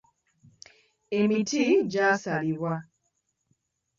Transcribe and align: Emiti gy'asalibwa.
Emiti 1.19 1.61
gy'asalibwa. 1.91 2.73